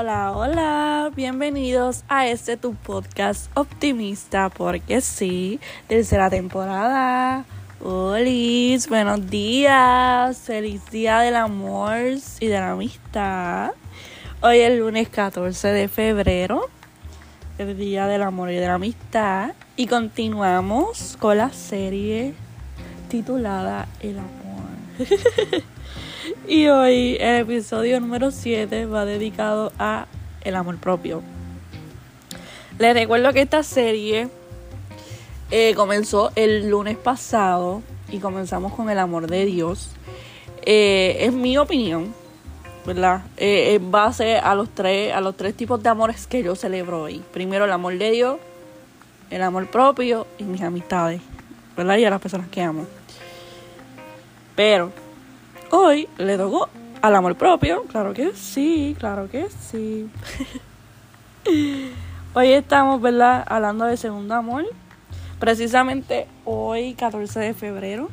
[0.00, 5.58] Hola, hola, bienvenidos a este tu podcast optimista, porque sí,
[5.88, 7.44] tercera temporada.
[7.82, 11.96] Hola, buenos días, feliz día del amor
[12.38, 13.72] y de la amistad.
[14.40, 16.70] Hoy es el lunes 14 de febrero,
[17.58, 22.34] el día del amor y de la amistad, y continuamos con la serie
[23.08, 24.37] titulada El amor.
[26.48, 30.06] Y hoy el episodio número 7 va dedicado a
[30.42, 31.22] el amor propio.
[32.78, 34.28] Les recuerdo que esta serie
[35.50, 39.90] eh, comenzó el lunes pasado y comenzamos con el amor de Dios.
[40.64, 42.14] Eh, es mi opinión,
[42.86, 43.22] ¿verdad?
[43.36, 47.02] Eh, en base a los, tres, a los tres tipos de amores que yo celebro
[47.02, 47.22] hoy.
[47.32, 48.38] Primero el amor de Dios,
[49.30, 51.20] el amor propio y mis amistades,
[51.76, 51.96] ¿verdad?
[51.98, 52.86] Y a las personas que amo.
[54.58, 54.90] Pero
[55.70, 56.68] Hoy le tocó
[57.00, 60.08] al amor propio, claro que sí, claro que sí.
[62.34, 63.44] hoy estamos, ¿verdad?
[63.46, 64.64] Hablando de segundo amor.
[65.38, 68.08] Precisamente hoy, 14 de febrero.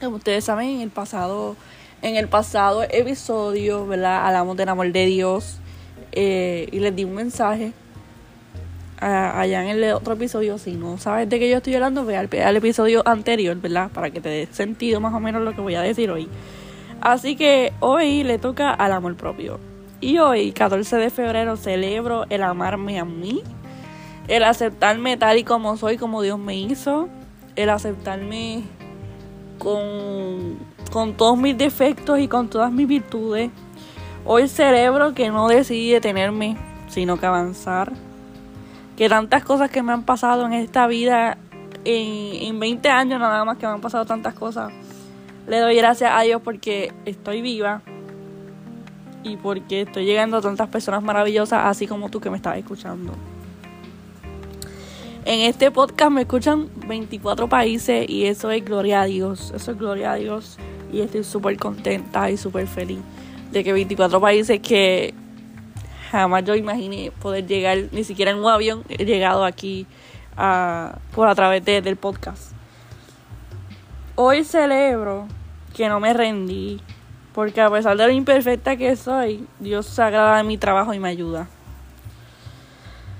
[0.00, 1.54] Como ustedes saben, en el pasado,
[2.02, 4.26] en el pasado episodio, ¿verdad?
[4.26, 5.58] Hablamos del amor de Dios.
[6.10, 7.72] Eh, y les di un mensaje
[9.00, 10.58] allá en el otro episodio.
[10.58, 13.90] Si no sabes de qué yo estoy hablando, ve al, episodio anterior, ¿verdad?
[13.92, 16.28] Para que te dé sentido más o menos lo que voy a decir hoy.
[17.00, 19.58] Así que hoy le toca al amor propio.
[20.00, 23.42] Y hoy, 14 de febrero, celebro el amarme a mí,
[24.28, 27.08] el aceptarme tal y como soy, como Dios me hizo,
[27.56, 28.62] el aceptarme
[29.58, 30.58] con,
[30.90, 33.50] con todos mis defectos y con todas mis virtudes.
[34.24, 36.56] Hoy celebro que no decidí detenerme,
[36.88, 37.92] sino que avanzar
[39.00, 41.38] que tantas cosas que me han pasado en esta vida,
[41.86, 44.74] en, en 20 años nada más que me han pasado tantas cosas,
[45.48, 47.80] le doy gracias a Dios porque estoy viva
[49.22, 53.14] y porque estoy llegando a tantas personas maravillosas, así como tú que me estás escuchando.
[55.24, 59.78] En este podcast me escuchan 24 países y eso es gloria a Dios, eso es
[59.78, 60.58] gloria a Dios
[60.92, 63.00] y estoy súper contenta y súper feliz
[63.50, 65.14] de que 24 países que
[66.10, 69.86] jamás yo imaginé poder llegar, ni siquiera en un avión, he llegado aquí
[70.36, 72.52] a, por a través del podcast.
[74.16, 75.26] Hoy celebro
[75.74, 76.80] que no me rendí,
[77.32, 80.98] porque a pesar de lo imperfecta que soy, Dios se agrada de mi trabajo y
[80.98, 81.46] me ayuda.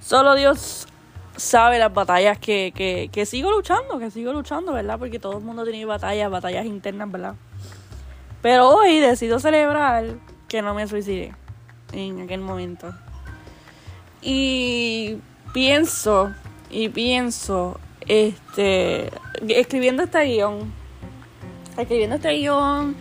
[0.00, 0.88] Solo Dios
[1.36, 4.98] sabe las batallas que, que, que sigo luchando, que sigo luchando, ¿verdad?
[4.98, 7.36] Porque todo el mundo tiene batallas, batallas internas, ¿verdad?
[8.42, 10.16] Pero hoy decido celebrar
[10.48, 11.32] que no me suicidé
[11.92, 12.92] en aquel momento.
[14.20, 15.18] Y
[15.52, 16.32] pienso,
[16.70, 19.10] y pienso, este,
[19.48, 20.72] escribiendo este guion,
[21.76, 22.96] escribiendo este guion,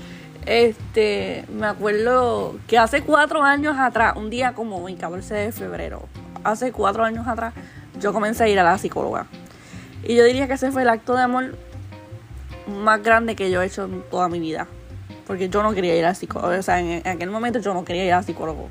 [0.46, 6.08] este, me acuerdo que hace cuatro años atrás, un día como hoy, 14 de febrero,
[6.44, 7.54] hace cuatro años atrás,
[8.00, 9.28] yo comencé a ir a la psicóloga.
[10.04, 11.56] Y yo diría que ese fue el acto de amor
[12.68, 14.68] más grande que yo he hecho en toda mi vida
[15.32, 16.54] porque yo no quería ir al psicólogo.
[16.54, 18.68] O sea, en, aquel momento yo no quería ir al psicólogo.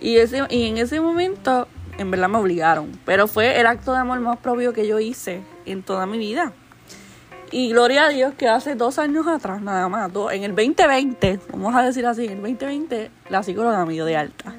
[0.00, 1.68] Y, ese, y en ese momento,
[1.98, 2.98] en verdad me obligaron.
[3.04, 6.54] Pero fue el acto de amor más propio que yo hice en toda mi vida.
[7.52, 11.74] Y gloria a Dios que hace dos años atrás, nada más, en el 2020, vamos
[11.74, 14.54] a decir así, en el 2020, la psicóloga me dio de alta.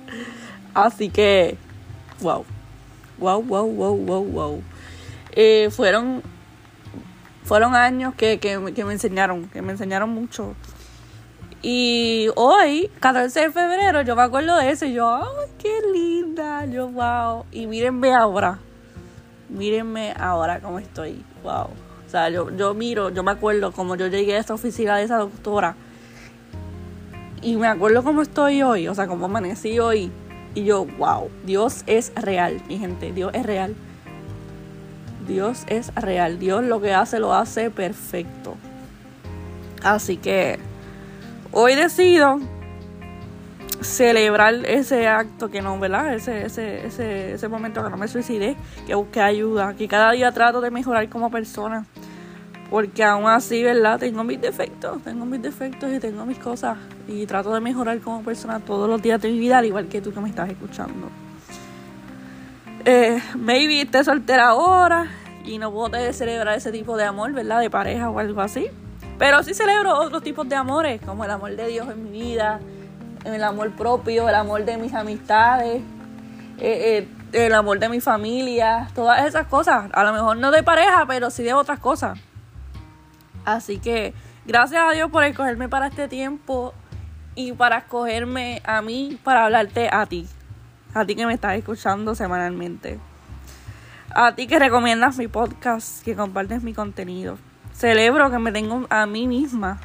[0.72, 1.58] así que,
[2.22, 2.46] wow,
[3.18, 4.62] wow, wow, wow, wow, wow.
[5.32, 6.22] Eh, fueron
[7.44, 10.54] fueron años que, que, me enseñaron, que me enseñaron mucho.
[11.62, 16.66] Y hoy, 14 de febrero, yo me acuerdo de eso y yo, ¡ay, qué linda!
[16.66, 17.44] Yo, wow.
[17.52, 18.58] Y mírenme ahora.
[19.48, 21.22] Mírenme ahora cómo estoy.
[21.42, 21.68] Wow.
[22.06, 25.04] O sea, yo, yo miro, yo me acuerdo como yo llegué a esta oficina de
[25.04, 25.76] esa doctora.
[27.42, 30.10] Y me acuerdo cómo estoy hoy, o sea, cómo amanecí hoy.
[30.54, 33.74] Y yo, wow, Dios es real, mi gente, Dios es real.
[35.26, 36.38] Dios es real.
[36.38, 38.56] Dios lo que hace lo hace perfecto.
[39.82, 40.58] Así que
[41.52, 42.40] hoy decido
[43.80, 46.14] celebrar ese acto que no, ¿verdad?
[46.14, 48.56] Ese, ese, ese, ese momento que no me suicidé,
[48.86, 51.86] que busqué ayuda, que cada día trato de mejorar como persona.
[52.70, 54.00] Porque aún así, ¿verdad?
[54.00, 56.78] Tengo mis defectos, tengo mis defectos y tengo mis cosas.
[57.06, 60.00] Y trato de mejorar como persona todos los días de mi vida, al igual que
[60.00, 61.08] tú que me estás escuchando.
[62.86, 65.06] Eh, maybe esté soltera ahora
[65.42, 67.60] y no puedo celebrar ese tipo de amor, ¿verdad?
[67.60, 68.66] De pareja o algo así.
[69.18, 72.60] Pero sí celebro otros tipos de amores, como el amor de Dios en mi vida,
[73.24, 75.82] el amor propio, el amor de mis amistades,
[76.58, 79.90] eh, eh, el amor de mi familia, todas esas cosas.
[79.92, 82.18] A lo mejor no de pareja, pero sí de otras cosas.
[83.46, 84.12] Así que
[84.44, 86.74] gracias a Dios por escogerme para este tiempo
[87.34, 90.28] y para escogerme a mí para hablarte a ti.
[90.94, 93.00] A ti que me estás escuchando semanalmente.
[94.14, 97.36] A ti que recomiendas mi podcast, que compartes mi contenido.
[97.72, 99.80] Celebro que me tengo a mí misma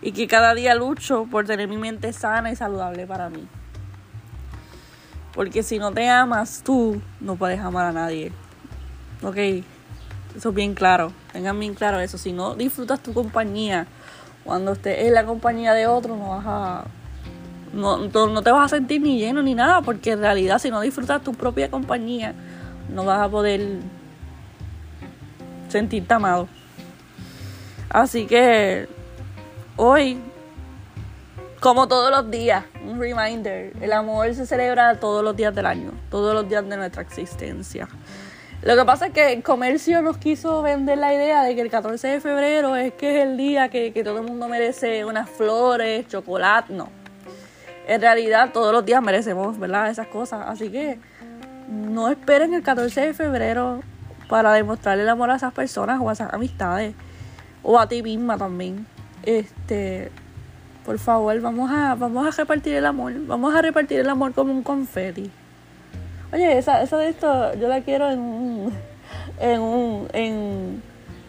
[0.00, 3.46] y que cada día lucho por tener mi mente sana y saludable para mí.
[5.34, 8.32] Porque si no te amas tú, no puedes amar a nadie.
[9.22, 9.36] Ok,
[10.34, 11.12] eso es bien claro.
[11.32, 12.16] Tengan bien claro eso.
[12.16, 13.86] Si no disfrutas tu compañía,
[14.44, 16.84] cuando estés en la compañía de otro, no vas a.
[17.72, 20.80] No, no te vas a sentir ni lleno ni nada, porque en realidad, si no
[20.80, 22.34] disfrutas tu propia compañía,
[22.88, 23.78] no vas a poder
[25.68, 26.48] sentirte amado.
[27.90, 28.88] Así que
[29.76, 30.18] hoy,
[31.60, 35.92] como todos los días, un reminder, el amor se celebra todos los días del año,
[36.10, 37.88] todos los días de nuestra existencia.
[38.62, 41.70] Lo que pasa es que el comercio nos quiso vender la idea de que el
[41.70, 45.30] 14 de febrero es que es el día que, que todo el mundo merece unas
[45.30, 46.90] flores, chocolate, no.
[47.88, 49.90] En realidad todos los días merecemos, ¿verdad?
[49.90, 50.44] Esas cosas.
[50.46, 50.98] Así que
[51.68, 53.80] no esperen el 14 de febrero
[54.28, 56.94] para demostrarle el amor a esas personas o a esas amistades.
[57.62, 58.86] O a ti misma también.
[59.24, 60.12] Este,
[60.84, 63.14] por favor, vamos a, vamos a repartir el amor.
[63.26, 65.30] Vamos a repartir el amor como un confeti.
[66.30, 68.72] Oye, esa, esa de esto yo la quiero en un,
[69.40, 70.82] en un, en,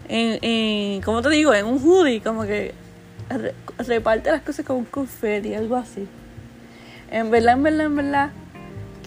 [0.09, 1.53] en, en ¿cómo te digo?
[1.53, 2.73] En un hoodie, como que
[3.77, 6.06] reparte las cosas como un confeti, algo así.
[7.11, 8.29] En verdad, en verdad, en verdad,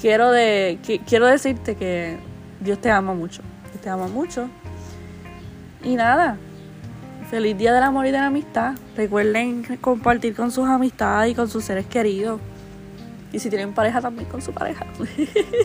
[0.01, 2.19] quiero, de, quiero decirte que
[2.61, 3.43] Dios te ama mucho.
[3.71, 4.49] Dios te ama mucho.
[5.85, 6.37] Y nada,
[7.31, 8.75] feliz día del amor y de la amistad.
[8.97, 12.41] Recuerden compartir con sus amistades y con sus seres queridos.
[13.33, 14.85] Y si tienen pareja, también con su pareja.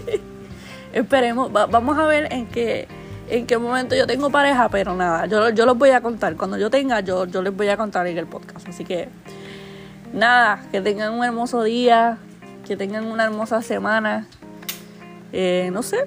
[0.93, 2.87] Esperemos, vamos a ver en qué,
[3.29, 6.35] en qué momento yo tengo pareja, pero nada, yo, yo los voy a contar.
[6.37, 8.67] Cuando yo tenga, yo, yo les voy a contar en el podcast.
[8.69, 9.09] Así que,
[10.13, 12.19] nada, que tengan un hermoso día,
[12.67, 14.27] que tengan una hermosa semana.
[15.31, 16.05] Eh, no sé,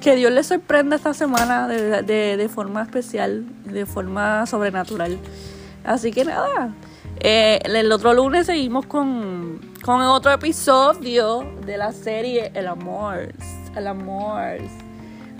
[0.00, 5.18] que Dios les sorprenda esta semana de, forma especial, de forma sobrenatural.
[5.84, 6.74] Así que nada,
[7.20, 13.32] eh, el otro lunes seguimos con, con otro episodio de la serie El Amor.
[13.76, 14.58] El Amor.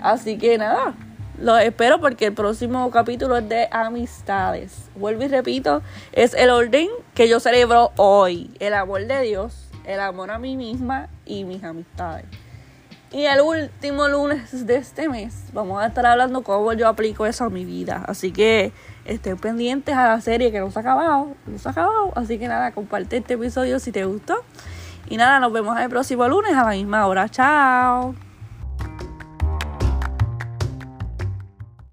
[0.01, 0.93] Así que nada,
[1.39, 4.89] lo espero porque el próximo capítulo es de amistades.
[4.95, 8.49] Vuelvo y repito, es el orden que yo celebro hoy.
[8.59, 12.25] El amor de Dios, el amor a mí misma y mis amistades.
[13.09, 17.45] Y el último lunes de este mes vamos a estar hablando cómo yo aplico eso
[17.45, 18.03] a mi vida.
[18.05, 18.73] Así que
[19.05, 21.29] estén pendientes a la serie que no se ha acabado.
[21.45, 22.11] No se ha acabado.
[22.15, 24.35] Así que nada, comparte este episodio si te gustó.
[25.09, 27.29] Y nada, nos vemos el próximo lunes a la misma hora.
[27.29, 28.26] Chao.